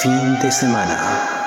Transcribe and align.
fin 0.00 0.38
de 0.40 0.50
semana. 0.50 1.39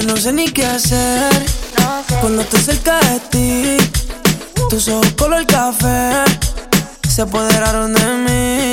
Yo 0.00 0.06
no 0.06 0.16
sé 0.16 0.32
ni 0.32 0.46
qué 0.46 0.64
hacer 0.64 1.30
no 1.78 2.02
sé. 2.08 2.14
cuando 2.22 2.40
estoy 2.40 2.60
cerca 2.62 2.98
de 3.00 3.20
ti. 3.28 3.76
Tus 4.70 4.88
ojos 4.88 5.12
color 5.12 5.46
café 5.46 6.24
se 7.06 7.20
apoderaron 7.20 7.92
de 7.92 8.06
mí. 8.24 8.72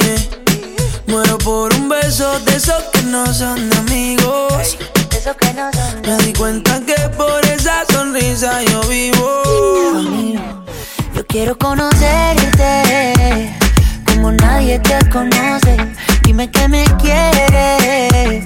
Muero 1.08 1.38
por 1.40 1.74
un 1.74 1.90
beso 1.90 2.40
de 2.46 2.56
esos 2.56 2.82
que 2.94 3.02
no 3.04 3.26
son 3.34 3.70
amigos. 3.74 4.78
Que 5.10 5.54
no 5.54 5.70
son 5.74 6.02
Me 6.04 6.18
di 6.24 6.32
cuenta 6.32 6.80
que 6.86 6.96
por 7.18 7.46
esa 7.48 7.84
sonrisa 7.92 8.64
yo 8.64 8.80
vivo. 8.84 9.42
Yo 11.14 11.28
quiero 11.28 11.58
conocerte 11.58 13.54
como 14.06 14.32
nadie 14.32 14.80
te 14.80 14.98
conoce. 15.10 15.76
Dime 16.24 16.50
que 16.50 16.70
me 16.70 16.86
quieres 17.02 18.46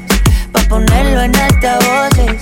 pa 0.52 0.62
ponerlo 0.64 1.22
en 1.22 1.36
altavoces. 1.36 2.42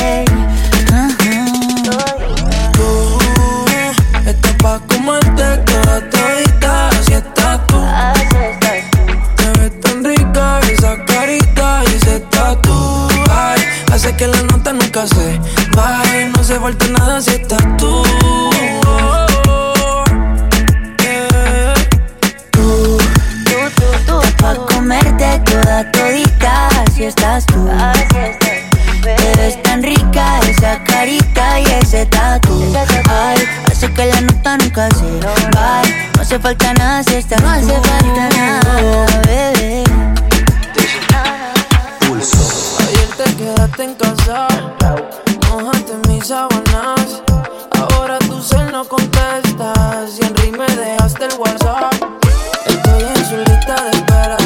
que 14.17 14.27
la 14.27 14.41
nota 14.43 14.73
nunca 14.73 15.07
se 15.07 15.39
baje. 15.75 16.31
No 16.35 16.43
se 16.43 16.57
vuelve 16.57 16.89
nada 16.89 17.21
si 17.21 17.31
estás 17.31 17.61
tú. 17.77 18.03
Yeah. 21.01 21.73
Tú, 22.51 22.97
tú, 23.45 23.85
tú. 24.05 24.21
Pa' 24.37 24.55
comerte 24.67 25.39
toda 25.45 25.91
todita, 25.91 26.67
así 26.85 27.05
estás 27.05 27.45
tú. 27.45 27.69
Así 27.69 28.01
estás. 28.01 28.71
Pero 29.03 29.41
es 29.41 29.61
tan 29.63 29.81
rica 29.81 30.39
esa 30.47 30.83
carita 30.83 31.59
y 31.59 31.65
ese 31.81 32.05
tatu. 32.05 32.73
Ay, 33.09 33.37
hace 33.71 33.91
que 33.91 34.05
la 34.05 34.21
nota 34.21 34.57
nunca 34.57 34.89
se 34.91 35.05
baje. 35.55 36.09
No 36.15 36.21
hace 36.21 36.39
falta 36.39 36.73
nada 36.73 37.03
si 37.03 37.15
estás 37.15 37.41
No 37.41 37.49
hace 37.49 37.73
falta 37.73 38.29
nada, 38.37 39.05
bebé. 39.27 39.90
besar. 44.31 44.75
Mis 46.07 46.27
sábanas. 46.27 47.21
Ahora 47.71 48.17
tu 48.19 48.41
cel 48.41 48.71
no 48.71 48.85
contestas. 48.85 50.19
Y 50.19 50.25
en 50.25 50.57
me 50.57 50.67
dejaste 50.67 51.25
el 51.25 51.33
WhatsApp. 51.37 51.93
Estoy 52.65 53.01
en 53.01 53.25
su 53.25 53.37
lista 53.37 53.75
de 53.83 53.91
espera. 53.91 54.40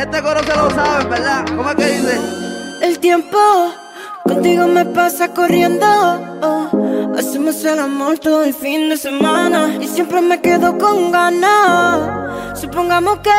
Este 0.00 0.22
coro 0.22 0.40
se 0.42 0.56
lo 0.56 0.70
saben, 0.70 1.10
¿verdad? 1.10 1.44
¿Cómo 1.54 1.68
es 1.68 1.76
que 1.76 1.84
dice? 1.84 2.20
El 2.80 2.98
tiempo 3.00 3.38
contigo 4.24 4.66
me 4.66 4.86
pasa 4.86 5.28
corriendo. 5.28 5.86
Hacemos 7.18 7.62
el 7.66 7.78
amor 7.80 8.18
todo 8.18 8.42
el 8.42 8.54
fin 8.54 8.88
de 8.88 8.96
semana. 8.96 9.76
Y 9.78 9.86
siempre 9.86 10.22
me 10.22 10.40
quedo 10.40 10.78
con 10.78 11.12
ganas. 11.12 12.58
Supongamos 12.58 13.18
que 13.18 13.30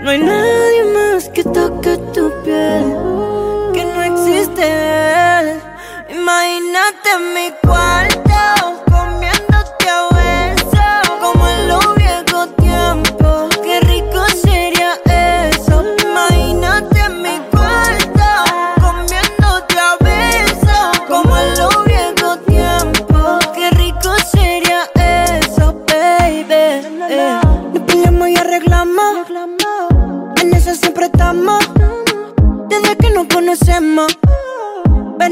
no 0.00 0.10
hay 0.10 0.18
nadie 0.20 0.84
más 0.94 1.28
que 1.30 1.42
toque 1.42 1.98
tu 2.14 2.32
piel. 2.44 2.84
Que 3.74 3.84
no 3.84 4.02
existe. 4.04 4.62
él. 4.62 5.60
Imagínate 6.10 7.10
mi 7.34 7.50
cuarto. 7.66 8.15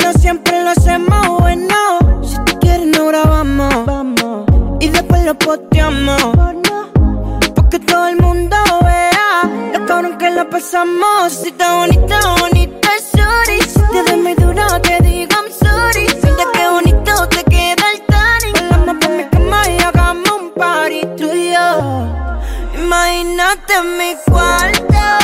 No 0.02 0.12
siempre 0.12 0.62
lo 0.62 0.70
hacemos 0.70 1.40
bueno. 1.40 1.74
Si 2.22 2.36
te 2.44 2.58
quieres, 2.58 2.86
no 2.86 3.06
grabamos. 3.06 3.86
Vamos. 3.86 4.44
Y 4.80 4.88
después 4.88 5.22
lo 5.24 5.34
posteamos. 5.34 6.20
Porque 7.54 7.78
todo 7.78 8.08
el 8.08 8.16
mundo 8.16 8.56
vea 8.82 9.42
lo 9.72 9.86
cabrón 9.86 10.18
que 10.18 10.30
lo 10.30 10.50
pasamos. 10.50 11.32
Si 11.32 11.48
está 11.48 11.76
bonita, 11.76 12.18
bonita, 12.40 12.88
sorry. 13.12 13.60
Si 13.62 13.80
te 13.92 14.02
ves 14.02 14.18
muy 14.18 14.34
duro, 14.34 14.66
te 14.82 15.00
digo 15.00 15.30
I'm 15.32 15.52
sorry. 15.52 16.06
Mira 16.22 16.44
qué 16.52 16.68
bonito 16.68 17.28
te 17.28 17.44
queda 17.44 17.84
el 17.94 18.02
tanning. 18.06 18.68
Volamos 18.68 18.96
por 19.00 19.16
mi 19.16 19.24
cama 19.30 19.62
y 19.70 19.82
hagamos 19.82 20.30
un 20.40 20.50
party 20.54 21.06
tuyo. 21.16 21.66
Imagínate 22.82 23.74
mi 23.96 24.16
cuarto. 24.30 25.23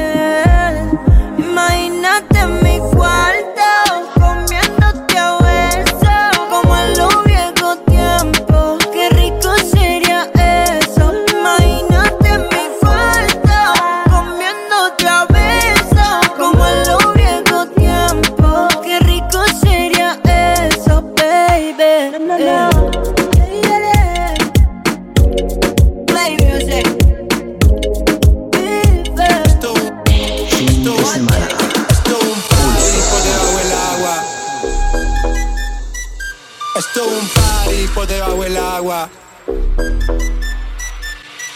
Esto 36.73 37.01
es 37.01 37.21
un 37.21 37.27
party 37.27 37.87
por 37.93 38.07
debajo 38.07 38.43
del 38.43 38.55
agua. 38.55 39.09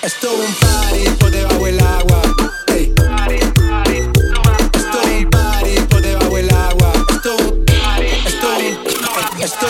Esto 0.02 0.28
es 0.28 0.50
un 0.50 0.54
party 0.56 1.10
por 1.18 1.32
debajo 1.32 1.66
del 1.66 1.80
agua. 1.80 2.22
Hey. 2.68 2.94
Party, 2.94 3.40
party, 3.56 4.02
no 4.30 4.42
Esto 4.74 5.02
es 5.02 5.24
un 5.24 5.30
party 5.30 5.80
por 5.90 6.02
debajo 6.02 6.36
del 6.36 6.52
agua. 6.52 6.92
Esto 7.16 7.30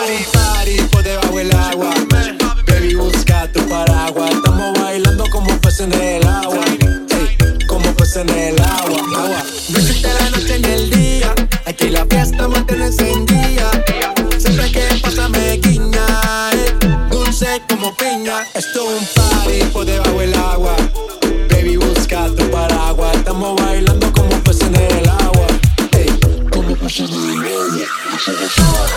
es 0.04 0.26
un 0.26 0.32
party 0.32 0.80
por 0.90 1.02
debajo 1.04 1.36
del 1.36 1.54
agua. 1.54 1.94
Baby, 2.66 2.94
busca 2.96 3.50
tu 3.52 3.68
paraguas. 3.68 4.32
Estamos 4.32 4.78
bailando 4.80 5.30
como 5.30 5.56
peces 5.60 5.80
en 5.82 5.92
el 5.92 6.26
agua. 6.26 6.64
Hey. 7.08 7.58
Como 7.68 7.94
peces 7.94 8.16
en 8.16 8.30
el 8.30 8.60
agua. 8.60 8.98
agua. 8.98 9.44
No 9.68 9.78
existe 9.78 10.08
la 10.12 10.30
noche 10.30 10.58
ni 10.58 10.68
el 10.68 10.90
día. 10.90 11.34
Aquí 11.66 11.90
la 11.90 12.04
fiesta 12.06 12.48
mantiene 12.48 12.86
encendida. 12.86 13.70
Esto 17.88 18.96
es 18.96 19.00
un 19.00 19.06
party 19.14 19.62
por 19.72 19.86
debajo 19.86 20.18
del 20.18 20.34
agua. 20.34 20.74
Baby, 21.48 21.76
busca 21.76 22.26
tu 22.34 22.50
paraguas. 22.50 23.14
Estamos 23.14 23.54
bailando 23.62 24.12
como 24.12 24.28
peces 24.42 24.62
en 24.62 24.74
el 24.74 25.08
agua. 25.08 25.46
Ey, 25.92 26.10
como 26.50 26.74
peces 26.74 27.08
en 27.08 27.44
el 27.44 27.84
agua. 27.84 28.96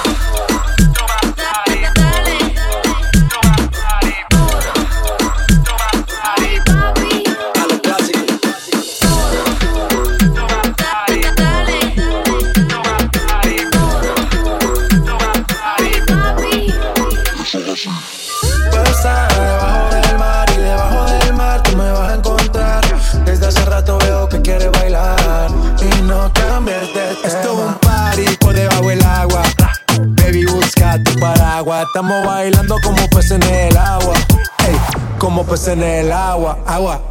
Estamos 31.89 32.23
bailando 32.23 32.75
como 32.83 33.09
peces 33.09 33.31
en 33.31 33.43
el 33.43 33.75
agua. 33.75 34.13
Ey, 34.59 34.75
como 35.17 35.43
peces 35.43 35.69
en 35.69 35.81
el 35.81 36.11
agua. 36.11 36.59
Agua. 36.67 37.01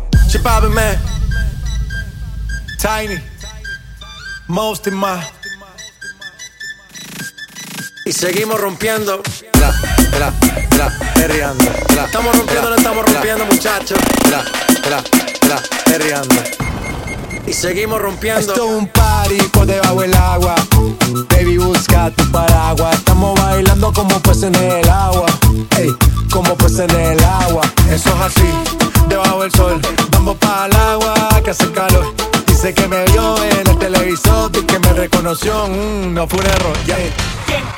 Poppin', 0.41 0.73
man. 0.73 0.97
Tiny. 2.81 3.21
Most 4.47 4.87
in 4.87 4.95
my. 4.95 5.19
Y 8.07 8.13
seguimos 8.13 8.61
rompiendo. 8.61 9.21
Tra, 9.51 9.75
tra, 10.13 10.33
tra, 10.71 10.93
perreando. 11.13 11.65
Tra, 11.89 12.05
estamos 12.05 12.37
rompiendo, 12.37 12.71
no 12.71 12.77
estamos 12.77 13.05
rompiendo, 13.05 13.47
muchachos. 13.47 13.99
Tra, 14.29 14.45
tra, 14.81 15.03
tra, 15.41 15.61
perreando. 15.87 16.37
Y 17.49 17.53
seguimos 17.55 17.99
rompiendo. 17.99 18.41
Esto 18.41 18.53
es 18.53 18.77
un 18.77 18.87
party 18.89 19.39
por 19.53 19.65
debajo 19.65 20.03
del 20.03 20.15
agua. 20.15 20.55
Baby, 21.31 21.57
busca 21.57 22.11
tu 22.11 22.31
paraguas. 22.31 22.95
Estamos 22.95 23.41
bailando 23.41 23.91
como 23.91 24.21
peces 24.21 24.45
en 24.45 24.55
el 24.57 24.89
agua. 24.91 25.27
Ey, 25.79 25.89
como 26.31 26.55
peces 26.57 26.81
en 26.81 26.91
el 26.91 27.25
agua. 27.25 27.63
Eso 27.91 28.11
es 28.11 28.21
así, 28.21 28.51
debajo 29.09 29.41
del 29.41 29.53
sol. 29.53 29.81
Vamos 30.11 30.37
para 30.37 30.67
el 30.67 30.77
agua 30.77 31.41
que 31.43 31.51
hace 31.51 31.73
calor. 31.73 32.15
Dice 32.47 32.75
que 32.75 32.87
me 32.87 33.03
vio 33.07 33.43
en 33.43 33.67
el 33.67 33.79
televisor 33.79 34.51
y 34.55 34.63
que 34.67 34.79
me 34.81 34.93
reconoció. 34.93 35.69
Mm, 35.69 36.13
no 36.13 36.29
fue 36.29 36.41
un 36.41 36.47
error. 36.47 36.77
Yeah. 36.85 37.78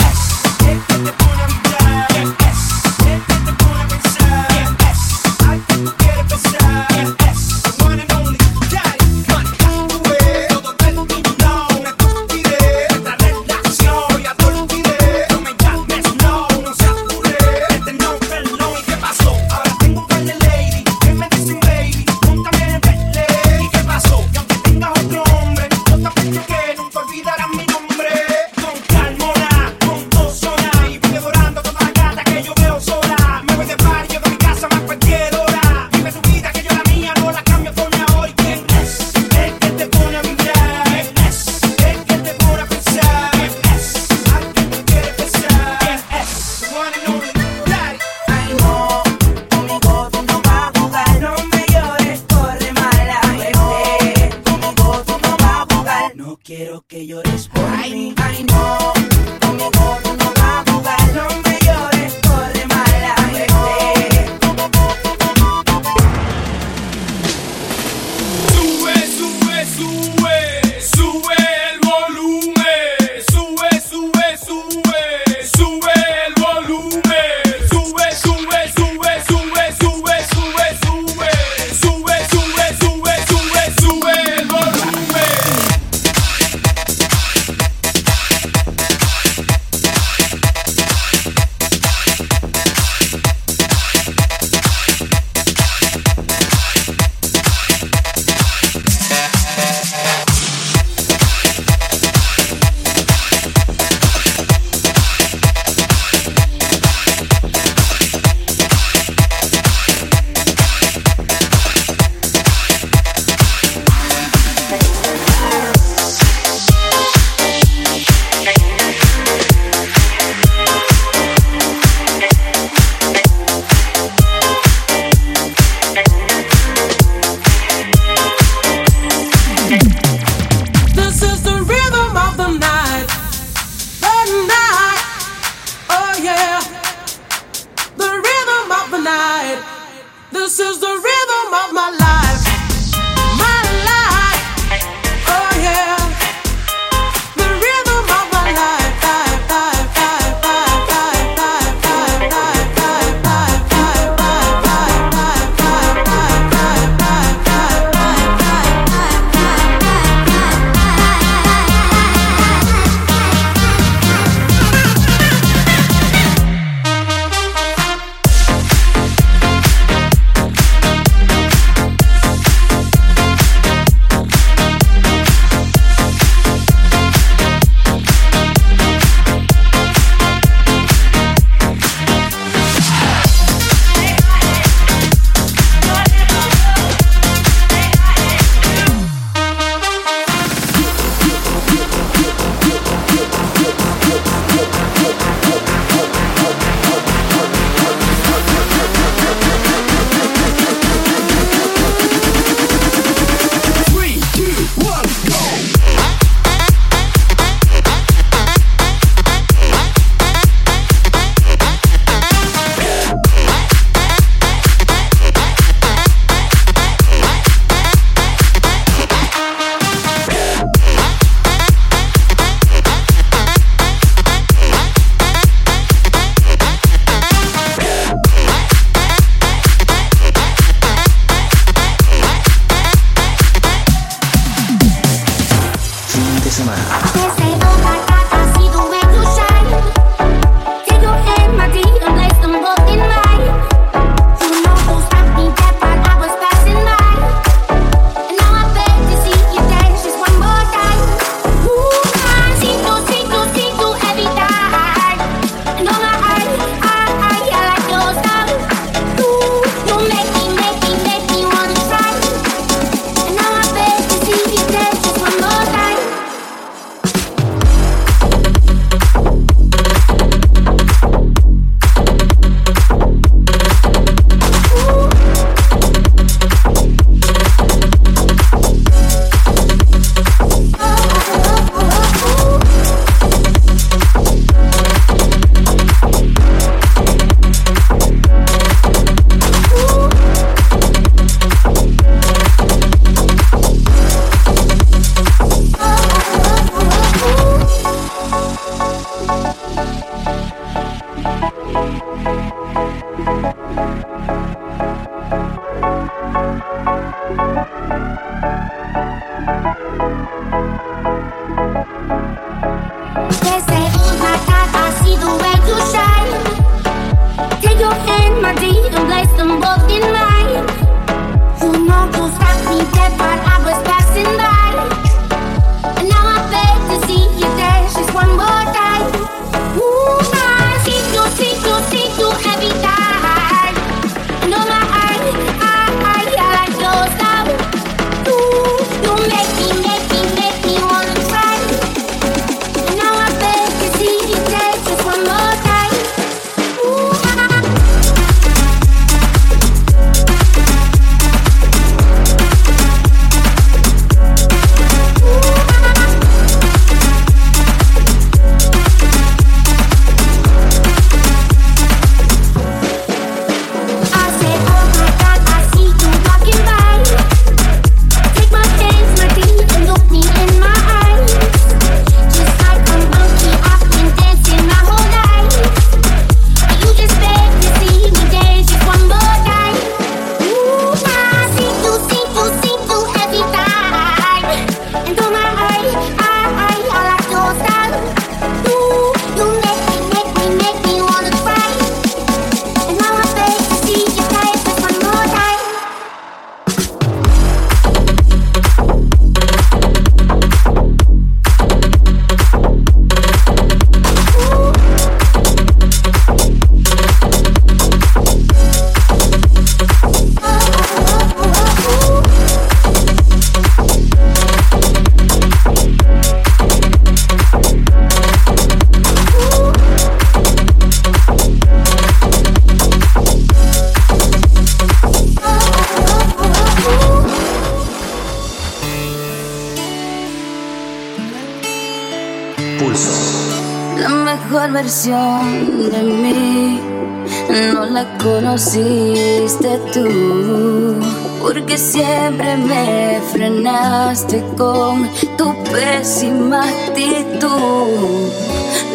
porque 441.43 441.77
siempre 441.77 442.57
me 442.57 443.21
frenaste 443.33 444.45
con 444.57 445.09
tu 445.37 445.53
pésima 445.65 446.63
actitud. 446.63 448.29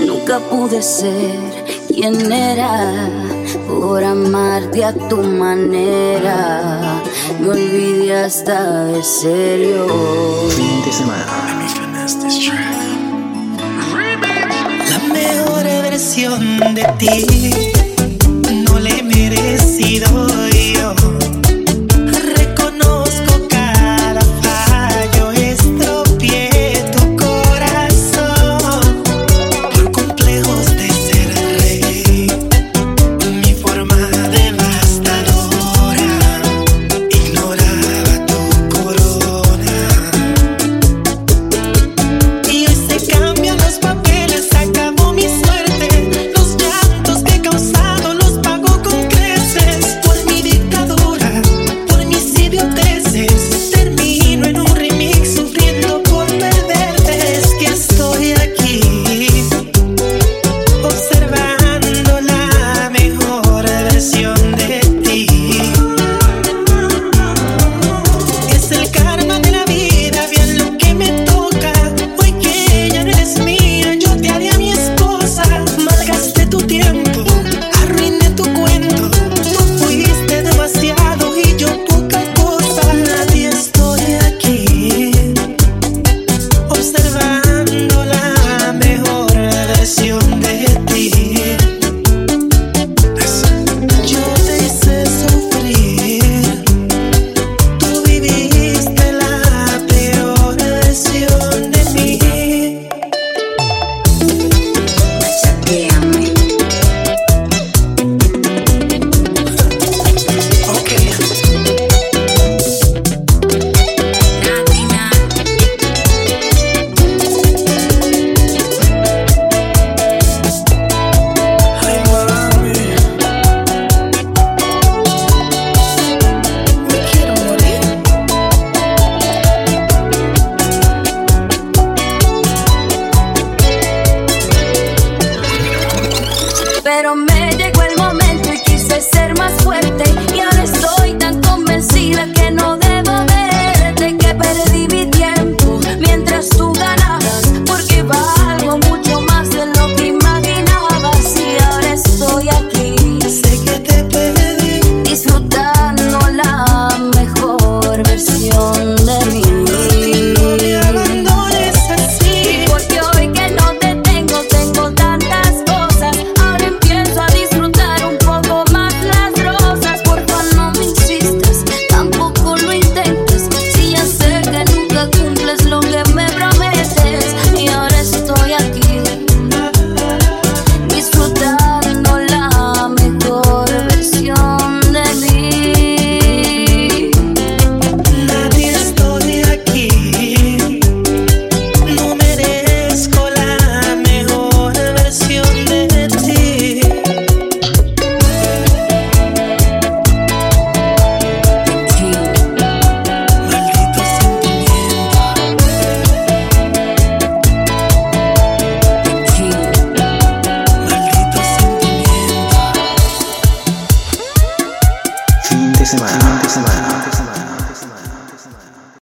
Nunca 0.07 0.39
pude 0.39 0.81
ser 0.81 1.37
quien 1.87 2.31
era 2.31 3.09
por 3.67 4.03
amarte 4.03 4.85
a 4.85 4.93
tu 4.93 5.17
manera. 5.17 7.01
Me 7.41 7.49
olvidé 7.49 8.15
hasta 8.15 8.85
de 8.85 9.03
serio. 9.03 9.87
Fin 10.49 10.85
de 10.85 10.91
semana. 10.93 11.25
La 14.89 14.99
mejor 15.13 15.63
versión 15.63 16.73
de 16.73 16.83
ti 16.99 17.51
no 18.65 18.79
le 18.79 18.99
he 18.99 19.03
merecido. 19.03 20.44
You. 20.65 21.14